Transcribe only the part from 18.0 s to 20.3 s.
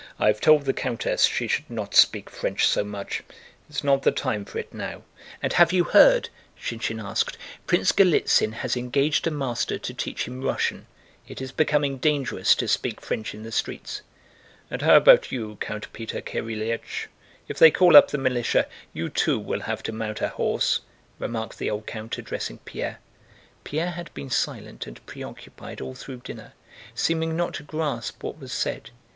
the militia, you too will have to mount a